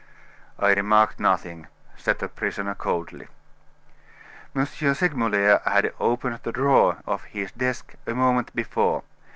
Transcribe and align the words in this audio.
"I 0.57 0.73
remarked 0.73 1.19
nothing," 1.19 1.67
said 1.95 2.17
the 2.17 2.27
prisoner 2.27 2.73
coldly. 2.73 3.27
M. 4.55 4.65
Segmuller 4.65 5.61
had 5.63 5.93
opened 5.99 6.39
the 6.41 6.51
drawer 6.51 6.97
of 7.05 7.25
his 7.25 7.51
desk 7.51 7.93
a 8.07 8.15
moment 8.15 8.55
before. 8.55 9.03